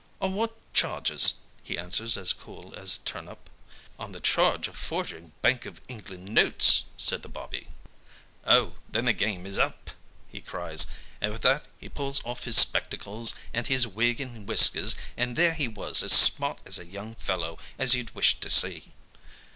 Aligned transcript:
"'On 0.19 0.33
what 0.33 0.55
charge?' 0.73 1.35
he 1.61 1.77
answers 1.77 2.17
as 2.17 2.33
cool 2.33 2.73
as 2.73 2.95
a 2.97 3.07
turnip. 3.07 3.51
"'On 3.99 4.13
the 4.13 4.19
charge 4.19 4.67
of 4.67 4.75
forging 4.75 5.31
Bank 5.43 5.67
of 5.67 5.79
England 5.87 6.25
notes,' 6.25 6.85
says 6.97 7.21
the 7.21 7.29
'bobby'. 7.29 7.67
"'Oh, 8.47 8.73
then 8.89 9.05
the 9.05 9.13
game 9.13 9.45
is 9.45 9.59
up!' 9.59 9.91
he 10.27 10.41
cries, 10.41 10.87
and 11.21 11.31
with 11.31 11.43
that 11.43 11.65
he 11.77 11.87
pulls 11.87 12.19
off 12.25 12.45
his 12.45 12.55
spectacles, 12.57 13.35
and 13.53 13.67
his 13.67 13.85
wig 13.85 14.19
and 14.19 14.47
whiskers, 14.47 14.95
and 15.15 15.35
there 15.35 15.53
he 15.53 15.67
was, 15.67 16.01
as 16.01 16.13
smart 16.13 16.57
a 16.79 16.83
young 16.83 17.13
fellow 17.13 17.59
as 17.77 17.93
you'd 17.93 18.15
wish 18.15 18.39
to 18.39 18.49
see. 18.49 18.93